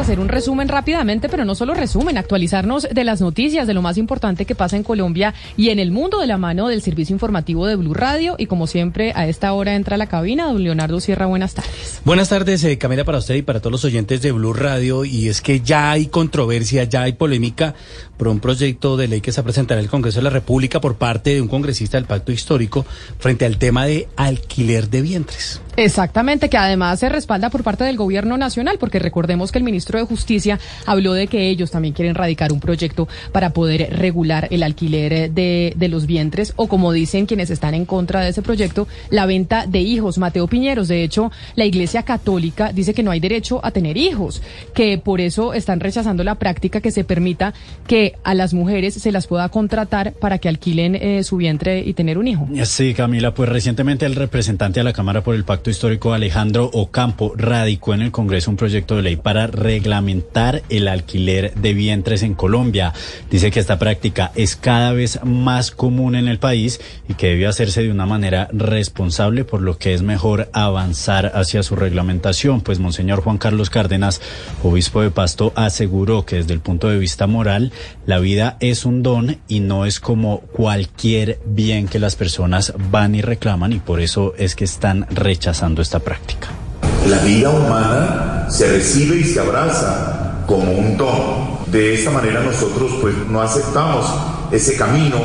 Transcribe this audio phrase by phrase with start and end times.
[0.00, 3.96] hacer un resumen rápidamente, pero no solo resumen, actualizarnos de las noticias, de lo más
[3.96, 7.66] importante que pasa en Colombia y en el mundo de la mano del servicio informativo
[7.66, 8.34] de Blue Radio.
[8.38, 11.26] Y como siempre, a esta hora entra a la cabina don Leonardo Sierra.
[11.26, 12.00] Buenas tardes.
[12.04, 15.04] Buenas tardes, eh, Camila, para usted y para todos los oyentes de Blue Radio.
[15.04, 17.74] Y es que ya hay controversia, ya hay polémica
[18.16, 20.96] por un proyecto de ley que se presentará en el Congreso de la República por
[20.96, 22.86] parte de un congresista del Pacto Histórico
[23.18, 25.60] frente al tema de alquiler de vientres.
[25.76, 29.83] Exactamente, que además se respalda por parte del gobierno nacional, porque recordemos que el ministro
[29.92, 34.62] de Justicia habló de que ellos también quieren radicar un proyecto para poder regular el
[34.62, 38.88] alquiler de, de los vientres, o como dicen quienes están en contra de ese proyecto,
[39.10, 40.18] la venta de hijos.
[40.18, 44.42] Mateo Piñeros, de hecho, la Iglesia Católica dice que no hay derecho a tener hijos,
[44.74, 47.54] que por eso están rechazando la práctica que se permita
[47.86, 51.94] que a las mujeres se las pueda contratar para que alquilen eh, su vientre y
[51.94, 52.48] tener un hijo.
[52.64, 57.32] Sí, Camila, pues recientemente el representante a la Cámara por el Pacto Histórico Alejandro Ocampo
[57.36, 62.34] radicó en el Congreso un proyecto de ley para reglamentar el alquiler de vientres en
[62.34, 62.92] Colombia.
[63.28, 67.48] Dice que esta práctica es cada vez más común en el país y que debe
[67.48, 72.60] hacerse de una manera responsable, por lo que es mejor avanzar hacia su reglamentación.
[72.60, 74.20] Pues Monseñor Juan Carlos Cárdenas,
[74.62, 77.72] obispo de Pasto, aseguró que desde el punto de vista moral,
[78.06, 83.16] la vida es un don y no es como cualquier bien que las personas van
[83.16, 86.63] y reclaman y por eso es que están rechazando esta práctica.
[87.06, 91.64] La vida humana se recibe y se abraza como un don.
[91.66, 94.06] De esta manera nosotros pues no aceptamos
[94.50, 95.18] ese camino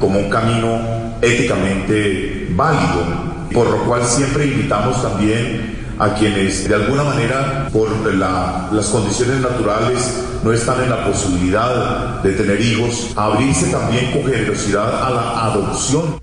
[0.00, 0.78] como un camino
[1.20, 3.04] éticamente válido,
[3.52, 10.24] por lo cual siempre invitamos también a quienes de alguna manera por las condiciones naturales
[10.42, 16.20] no están en la posibilidad de tener hijos, abrirse también con generosidad a la adopción.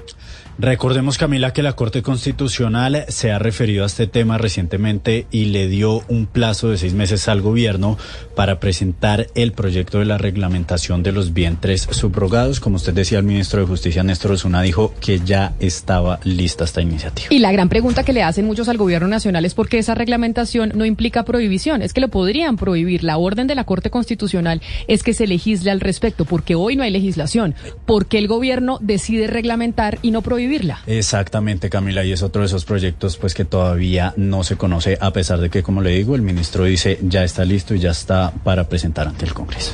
[0.60, 5.68] Recordemos, Camila, que la Corte Constitucional se ha referido a este tema recientemente y le
[5.68, 7.98] dio un plazo de seis meses al gobierno
[8.36, 12.60] para presentar el proyecto de la reglamentación de los vientres subrogados.
[12.60, 16.82] Como usted decía, el ministro de Justicia, Néstor Osuna, dijo que ya estaba lista esta
[16.82, 17.28] iniciativa.
[17.32, 19.96] Y la gran pregunta que le hacen muchos al gobierno nacional es por qué esa
[19.96, 21.82] reglamentación no implica prohibición.
[21.82, 23.04] Es que lo podrían prohibir.
[23.04, 26.84] La orden de la Corte Constitucional es que se legisle al respecto, porque hoy no
[26.84, 27.56] hay legislación.
[27.88, 30.43] ¿Por qué el gobierno decide reglamentar y no prohibir?
[30.44, 30.82] Vivirla.
[30.88, 35.12] Exactamente, Camila, y es otro de esos proyectos pues que todavía no se conoce, a
[35.12, 38.32] pesar de que, como le digo, el ministro dice ya está listo y ya está
[38.44, 39.72] para presentar ante el Congreso.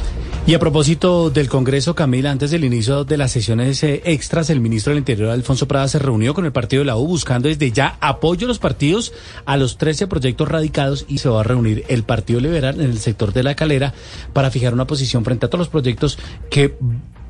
[0.48, 4.60] Y a propósito del Congreso, Camila, antes del inicio de las sesiones eh, extras, el
[4.60, 7.72] ministro del Interior, Alfonso Prada, se reunió con el partido de la U buscando desde
[7.72, 9.14] ya apoyo a los partidos
[9.46, 13.00] a los 13 proyectos radicados y se va a reunir el Partido Liberal en el
[13.00, 13.94] sector de la calera
[14.34, 16.18] para fijar una posición frente a todos los proyectos
[16.50, 16.76] que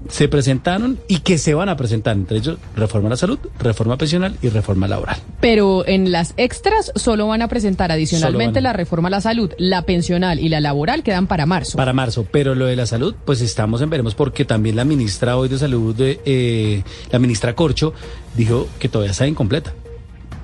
[0.07, 3.97] se presentaron y que se van a presentar, entre ellos reforma a la salud, reforma
[3.97, 5.17] pensional y reforma laboral.
[5.41, 9.83] Pero en las extras solo van a presentar adicionalmente la reforma a la salud, la
[9.83, 11.77] pensional y la laboral quedan para marzo.
[11.77, 15.37] Para marzo, pero lo de la salud, pues estamos en veremos porque también la ministra
[15.37, 17.93] hoy de salud, eh, la ministra Corcho,
[18.35, 19.73] dijo que todavía está incompleta.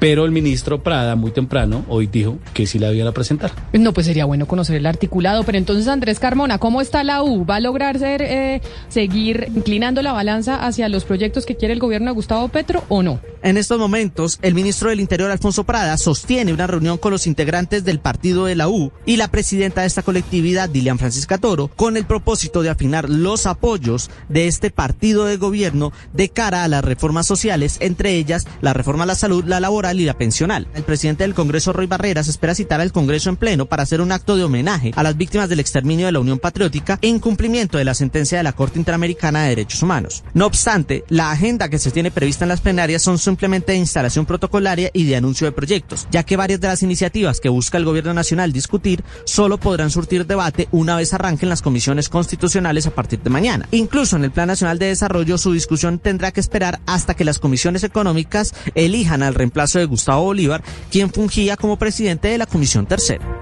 [0.05, 3.51] Pero el ministro Prada muy temprano hoy dijo que sí la iban a presentar.
[3.73, 5.43] No, pues sería bueno conocer el articulado.
[5.43, 7.43] Pero entonces, Andrés Carmona, ¿cómo está la U?
[7.43, 11.79] ¿Va a lograr ser, eh, seguir inclinando la balanza hacia los proyectos que quiere el
[11.79, 13.19] gobierno de Gustavo Petro o no?
[13.41, 17.83] En estos momentos, el ministro del Interior, Alfonso Prada, sostiene una reunión con los integrantes
[17.83, 21.97] del partido de la U y la presidenta de esta colectividad, Dilian Francisca Toro, con
[21.97, 26.85] el propósito de afinar los apoyos de este partido de gobierno de cara a las
[26.85, 30.67] reformas sociales, entre ellas la reforma a la salud, la laboral la pensional.
[30.75, 34.11] El presidente del Congreso, Roy Barreras, espera citar al Congreso en pleno para hacer un
[34.11, 37.85] acto de homenaje a las víctimas del exterminio de la Unión Patriótica en cumplimiento de
[37.85, 40.23] la sentencia de la Corte Interamericana de Derechos Humanos.
[40.33, 44.25] No obstante, la agenda que se tiene prevista en las plenarias son simplemente de instalación
[44.25, 47.85] protocolaria y de anuncio de proyectos, ya que varias de las iniciativas que busca el
[47.85, 53.19] Gobierno Nacional discutir solo podrán surtir debate una vez arranquen las comisiones constitucionales a partir
[53.21, 53.67] de mañana.
[53.71, 57.39] Incluso en el Plan Nacional de Desarrollo su discusión tendrá que esperar hasta que las
[57.39, 63.41] comisiones económicas elijan al reemplazo Gustavo Bolívar, quien fungía como presidente de la Comisión Tercera.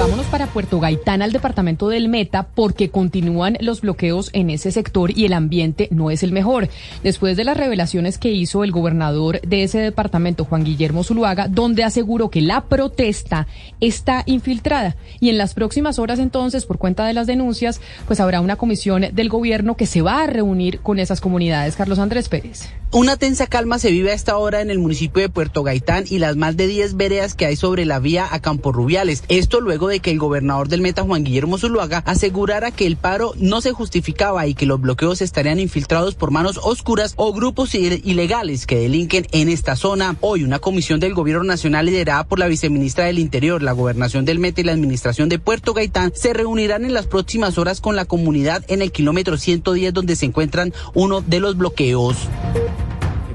[0.00, 5.10] Vámonos para Puerto Gaitán, al departamento del Meta, porque continúan los bloqueos en ese sector
[5.14, 6.70] y el ambiente no es el mejor.
[7.02, 11.84] Después de las revelaciones que hizo el gobernador de ese departamento, Juan Guillermo Zuluaga, donde
[11.84, 13.46] aseguró que la protesta
[13.80, 14.96] está infiltrada.
[15.20, 19.04] Y en las próximas horas entonces, por cuenta de las denuncias, pues habrá una comisión
[19.12, 21.76] del gobierno que se va a reunir con esas comunidades.
[21.76, 22.70] Carlos Andrés Pérez.
[22.92, 26.18] Una tensa calma se vive a esta hora en el municipio de Puerto Gaitán y
[26.18, 29.22] las más de 10 veredas que hay sobre la vía a Campo Rubiales.
[29.28, 33.34] Esto luego de que el gobernador del Meta, Juan Guillermo Zuluaga, asegurara que el paro
[33.36, 38.66] no se justificaba y que los bloqueos estarían infiltrados por manos oscuras o grupos ilegales
[38.66, 40.16] que delinquen en esta zona.
[40.20, 44.38] Hoy una comisión del gobierno nacional liderada por la viceministra del Interior, la gobernación del
[44.38, 48.06] Meta y la administración de Puerto Gaitán se reunirán en las próximas horas con la
[48.06, 52.16] comunidad en el kilómetro 110 donde se encuentran uno de los bloqueos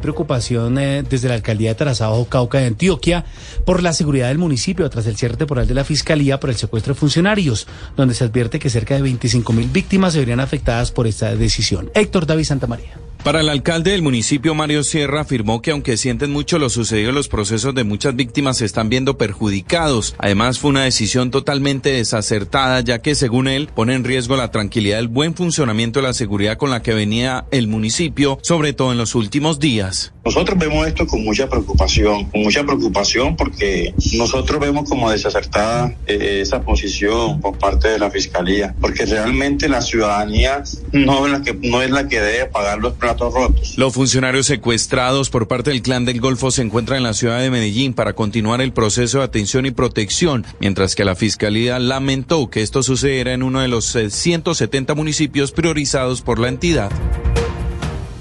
[0.05, 3.25] preocupación eh, desde la alcaldía de Tarazajo, Cauca de Antioquia,
[3.65, 6.93] por la seguridad del municipio tras el cierre temporal de la fiscalía por el secuestro
[6.93, 7.67] de funcionarios,
[7.97, 11.89] donde se advierte que cerca de 25 mil víctimas se verían afectadas por esta decisión.
[11.95, 13.14] Héctor David Santamaría.
[13.25, 17.27] Para el alcalde del municipio, Mario Sierra, afirmó que aunque sienten mucho lo sucedido, los
[17.27, 20.13] procesos de muchas víctimas se están viendo perjudicados.
[20.19, 24.97] Además, fue una decisión totalmente desacertada, ya que, según él, pone en riesgo la tranquilidad
[24.97, 28.99] del buen funcionamiento de la seguridad con la que venía el municipio, sobre todo en
[28.99, 30.13] los últimos días.
[30.23, 36.39] Nosotros vemos esto con mucha preocupación, con mucha preocupación porque nosotros vemos como desacertada eh,
[36.41, 40.63] esa posición por parte de la fiscalía, porque realmente la ciudadanía
[40.93, 43.77] no es la que no es la que debe pagar los rotos.
[43.77, 47.49] Los funcionarios secuestrados por parte del clan del Golfo se encuentran en la ciudad de
[47.49, 52.61] Medellín para continuar el proceso de atención y protección, mientras que la fiscalía lamentó que
[52.61, 56.91] esto sucediera en uno de los 170 eh, municipios priorizados por la entidad.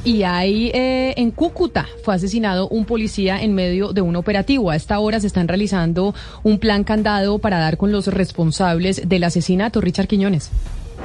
[0.05, 4.71] Y ahí eh, en Cúcuta fue asesinado un policía en medio de un operativo.
[4.71, 9.25] A esta hora se están realizando un plan candado para dar con los responsables del
[9.25, 9.81] asesinato.
[9.81, 10.51] Richard Quiñones.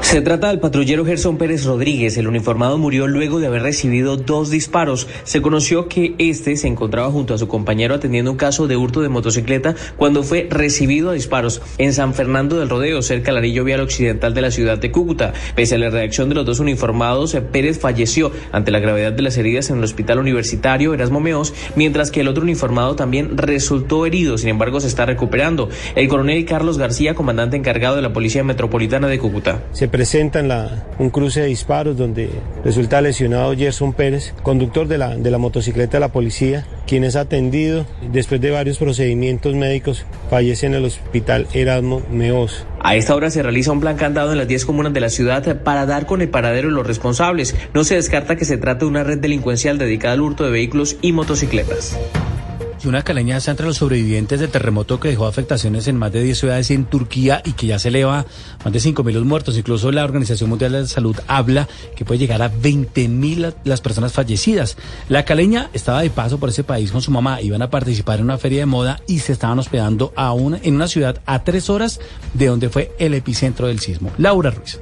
[0.01, 2.17] Se trata del patrullero Gerson Pérez Rodríguez.
[2.17, 5.07] El uniformado murió luego de haber recibido dos disparos.
[5.23, 9.01] Se conoció que este se encontraba junto a su compañero atendiendo un caso de hurto
[9.01, 13.63] de motocicleta cuando fue recibido a disparos en San Fernando del Rodeo, cerca del anillo
[13.63, 15.33] vial occidental de la ciudad de Cúcuta.
[15.53, 19.37] Pese a la reacción de los dos uniformados, Pérez falleció ante la gravedad de las
[19.37, 24.39] heridas en el hospital universitario Erasmo Meos, mientras que el otro uniformado también resultó herido.
[24.39, 25.69] Sin embargo, se está recuperando.
[25.95, 31.09] El coronel Carlos García, comandante encargado de la Policía Metropolitana de Cúcuta presenta la, un
[31.09, 32.29] cruce de disparos donde
[32.63, 37.15] resulta lesionado Gerson Pérez, conductor de la, de la motocicleta de la policía, quien es
[37.15, 42.65] atendido después de varios procedimientos médicos, fallece en el hospital Erasmo Meos.
[42.81, 45.63] A esta hora se realiza un plan candado en las 10 comunas de la ciudad
[45.63, 47.55] para dar con el paradero de los responsables.
[47.73, 50.97] No se descarta que se trate de una red delincuencial dedicada al hurto de vehículos
[51.01, 51.97] y motocicletas
[52.83, 56.23] y una caleña está entre los sobrevivientes del terremoto que dejó afectaciones en más de
[56.23, 58.25] 10 ciudades en Turquía y que ya se eleva
[58.63, 59.57] más de 5.000 los muertos.
[59.57, 64.13] Incluso la Organización Mundial de la Salud habla que puede llegar a 20.000 las personas
[64.13, 64.77] fallecidas.
[65.07, 68.25] La caleña estaba de paso por ese país con su mamá, iban a participar en
[68.25, 70.33] una feria de moda y se estaban hospedando a
[70.63, 71.99] en una ciudad a tres horas
[72.33, 74.11] de donde fue el epicentro del sismo.
[74.17, 74.79] Laura Ruiz.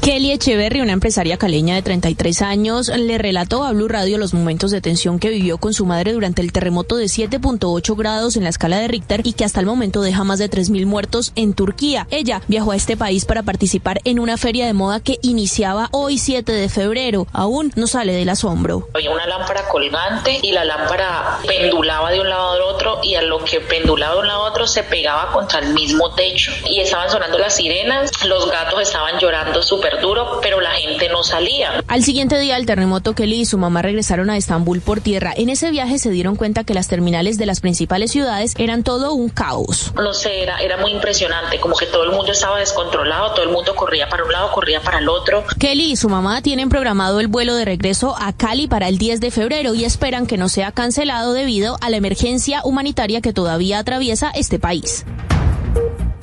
[0.00, 4.70] Kelly Echeverry, una empresaria caleña de 33 años, le relató a Blue Radio los momentos
[4.70, 8.50] de tensión que vivió con su madre durante el terremoto de 7.8 grados en la
[8.50, 12.06] escala de Richter y que hasta el momento deja más de 3.000 muertos en Turquía.
[12.10, 16.18] Ella viajó a este país para participar en una feria de moda que iniciaba hoy
[16.18, 17.26] 7 de febrero.
[17.32, 18.88] Aún no sale del asombro.
[18.94, 23.22] Había una lámpara colgante y la lámpara pendulaba de un lado al otro y a
[23.22, 26.80] lo que pendulaba de un lado a otro se pegaba contra el mismo techo y
[26.80, 31.82] estaban sonando las sirenas, los gatos estaban llorando súper duro, pero la gente no salía.
[31.86, 35.32] Al siguiente día, el terremoto, Kelly y su mamá regresaron a Estambul por tierra.
[35.36, 39.12] En ese viaje se dieron cuenta que las terminales de las principales ciudades eran todo
[39.12, 39.92] un caos.
[39.94, 43.50] No sé, era, era muy impresionante, como que todo el mundo estaba descontrolado, todo el
[43.50, 45.44] mundo corría para un lado, corría para el otro.
[45.58, 49.20] Kelly y su mamá tienen programado el vuelo de regreso a Cali para el 10
[49.20, 53.78] de febrero y esperan que no sea cancelado debido a la emergencia humanitaria que todavía
[53.78, 55.04] atraviesa este país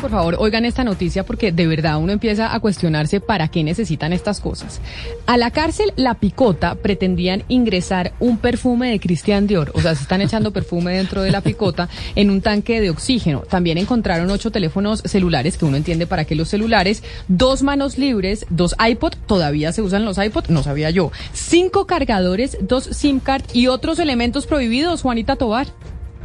[0.05, 4.13] por favor, oigan esta noticia porque de verdad uno empieza a cuestionarse para qué necesitan
[4.13, 4.79] estas cosas.
[5.25, 10.03] A la cárcel La Picota pretendían ingresar un perfume de Christian Dior, o sea, se
[10.03, 13.39] están echando perfume dentro de la picota en un tanque de oxígeno.
[13.49, 18.45] También encontraron ocho teléfonos celulares, que uno entiende para qué los celulares, dos manos libres,
[18.51, 23.41] dos iPod, todavía se usan los iPod, no sabía yo, cinco cargadores, dos SIM card
[23.53, 25.65] y otros elementos prohibidos, Juanita Tobar.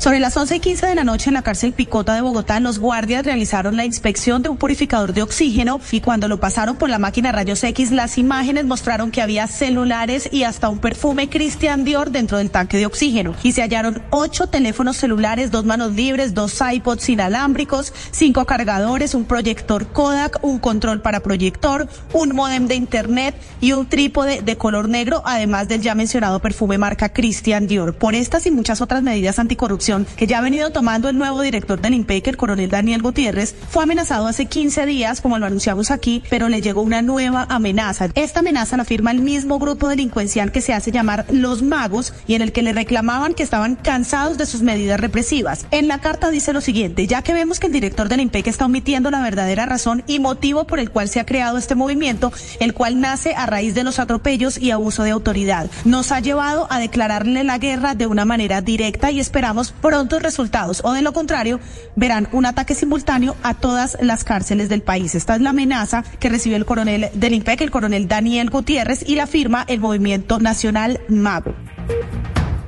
[0.01, 2.79] Sobre las 11 y 15 de la noche en la cárcel Picota de Bogotá, los
[2.79, 6.99] guardias realizaron la inspección de un purificador de oxígeno y cuando lo pasaron por la
[6.99, 12.13] máquina rayos X, las imágenes mostraron que había celulares y hasta un perfume Christian Dior
[12.13, 13.35] dentro del tanque de oxígeno.
[13.43, 19.27] Y se hallaron ocho teléfonos celulares, dos manos libres, dos iPods inalámbricos, cinco cargadores, un
[19.27, 24.89] proyector Kodak, un control para proyector, un modem de internet y un trípode de color
[24.89, 27.95] negro, además del ya mencionado perfume marca Christian Dior.
[27.95, 31.81] Por estas y muchas otras medidas anticorrupción, que ya ha venido tomando el nuevo director
[31.81, 36.23] del INPEC, el coronel Daniel Gutiérrez, fue amenazado hace 15 días, como lo anunciamos aquí,
[36.31, 38.09] pero le llegó una nueva amenaza.
[38.15, 42.35] Esta amenaza la firma el mismo grupo delincuencial que se hace llamar Los Magos y
[42.35, 45.67] en el que le reclamaban que estaban cansados de sus medidas represivas.
[45.71, 48.67] En la carta dice lo siguiente, ya que vemos que el director del INPEC está
[48.67, 52.75] omitiendo la verdadera razón y motivo por el cual se ha creado este movimiento, el
[52.75, 55.71] cual nace a raíz de los atropellos y abuso de autoridad.
[55.85, 60.83] Nos ha llevado a declararle la guerra de una manera directa y esperamos prontos resultados
[60.85, 61.61] o de lo contrario
[61.97, 65.15] verán un ataque simultáneo a todas las cárceles del país.
[65.15, 69.15] Esta es la amenaza que recibió el coronel del INPEC, el coronel Daniel Gutiérrez y
[69.15, 71.55] la firma el Movimiento Nacional Mago.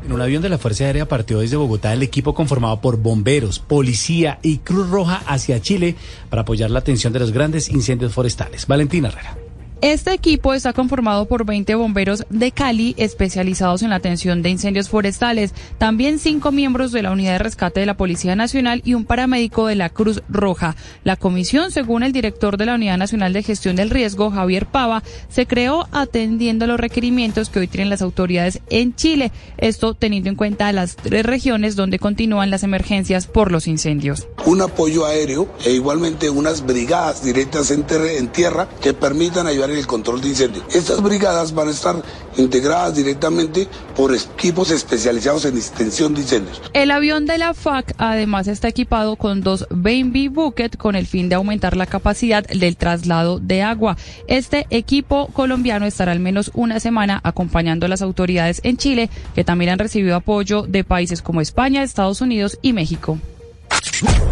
[0.05, 3.61] En un avión de la Fuerza Aérea partió desde Bogotá el equipo conformado por bomberos,
[3.61, 5.95] policía y Cruz Roja hacia Chile
[6.29, 8.67] para apoyar la atención de los grandes incendios forestales.
[8.67, 9.42] Valentina Herrera.
[9.83, 14.89] Este equipo está conformado por 20 bomberos de Cali especializados en la atención de incendios
[14.89, 19.05] forestales, también cinco miembros de la Unidad de Rescate de la Policía Nacional y un
[19.05, 20.77] paramédico de la Cruz Roja.
[21.03, 25.03] La comisión, según el director de la Unidad Nacional de Gestión del Riesgo, Javier Pava,
[25.29, 30.37] se creó atendiendo los requerimientos que hoy tienen las autoridades en Chile, esto teniendo en
[30.37, 34.29] cuenta las tres regiones donde continúan las emergencias por los incendios.
[34.47, 39.87] Un apoyo aéreo e igualmente unas brigadas directas en, en tierra que permitan ayudar el
[39.87, 40.65] control de incendios.
[40.75, 42.03] Estas brigadas van a estar
[42.37, 46.61] integradas directamente por equipos especializados en extensión de incendios.
[46.73, 51.29] El avión de la FAC además está equipado con dos Baby Bucket con el fin
[51.29, 53.97] de aumentar la capacidad del traslado de agua.
[54.27, 59.45] Este equipo colombiano estará al menos una semana acompañando a las autoridades en Chile, que
[59.45, 63.19] también han recibido apoyo de países como España, Estados Unidos y México.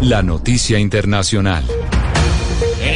[0.01, 1.63] La noticia internacional.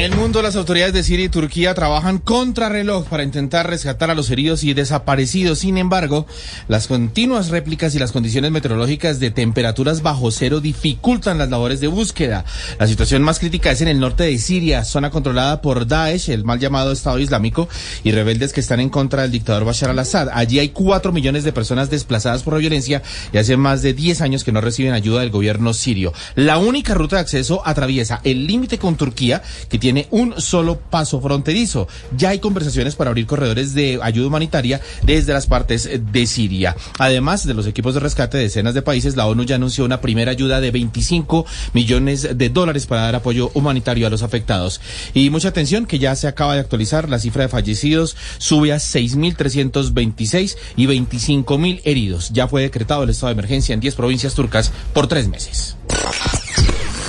[0.06, 4.14] El mundo, las autoridades de Siria y Turquía trabajan contra reloj para intentar rescatar a
[4.14, 5.58] los heridos y desaparecidos.
[5.58, 6.28] Sin embargo,
[6.68, 11.88] las continuas réplicas y las condiciones meteorológicas de temperaturas bajo cero dificultan las labores de
[11.88, 12.46] búsqueda.
[12.78, 16.44] La situación más crítica es en el norte de Siria, zona controlada por Daesh, el
[16.44, 17.68] mal llamado Estado Islámico,
[18.04, 20.30] y rebeldes que están en contra del dictador Bashar al-Assad.
[20.32, 23.02] Allí hay cuatro millones de personas desplazadas por la violencia
[23.34, 26.14] y hace más de diez años que no reciben ayuda del gobierno sirio.
[26.36, 31.22] La única ruta de acceso atraviesa el límite con Turquía, que tiene un solo paso
[31.22, 31.88] fronterizo.
[32.16, 36.76] Ya hay conversaciones para abrir corredores de ayuda humanitaria desde las partes de Siria.
[37.00, 40.02] Además de los equipos de rescate de decenas de países, la ONU ya anunció una
[40.02, 44.82] primera ayuda de 25 millones de dólares para dar apoyo humanitario a los afectados.
[45.14, 48.78] Y mucha atención que ya se acaba de actualizar, la cifra de fallecidos sube a
[48.78, 52.30] 6.326 y 25.000 heridos.
[52.32, 55.76] Ya fue decretado el estado de emergencia en 10 provincias turcas por tres meses.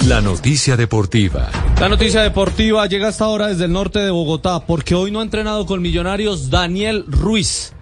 [0.07, 1.51] La noticia deportiva.
[1.81, 5.25] La noticia deportiva llega hasta ahora desde el norte de Bogotá, porque hoy no ha
[5.25, 7.76] entrenado con Millonarios Daniel Ruiz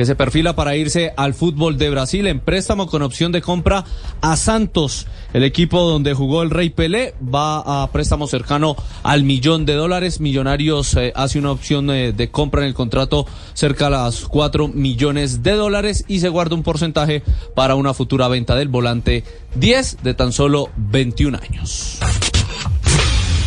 [0.00, 3.84] que se perfila para irse al fútbol de Brasil en préstamo con opción de compra
[4.22, 5.06] a Santos.
[5.34, 10.18] El equipo donde jugó el Rey Pelé va a préstamo cercano al millón de dólares.
[10.18, 14.68] Millonarios eh, hace una opción eh, de compra en el contrato cerca a las cuatro
[14.68, 17.22] millones de dólares y se guarda un porcentaje
[17.54, 19.22] para una futura venta del volante
[19.56, 21.98] 10 de tan solo 21 años.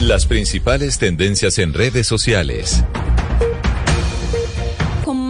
[0.01, 2.83] Las principales tendencias en redes sociales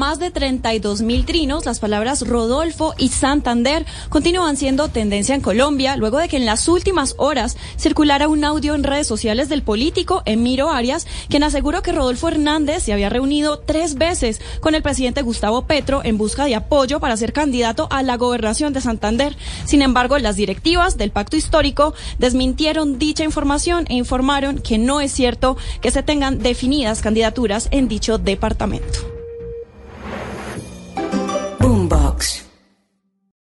[0.03, 5.95] más de 32 mil trinos, las palabras Rodolfo y Santander continúan siendo tendencia en Colombia
[5.95, 10.21] luego de que en las últimas horas circulara un audio en redes sociales del político
[10.25, 15.21] Emiro Arias, quien aseguró que Rodolfo Hernández se había reunido tres veces con el presidente
[15.21, 19.37] Gustavo Petro en busca de apoyo para ser candidato a la gobernación de Santander.
[19.63, 25.13] Sin embargo, las directivas del pacto histórico desmintieron dicha información e informaron que no es
[25.13, 29.12] cierto que se tengan definidas candidaturas en dicho departamento.
[32.13, 32.52] Talks.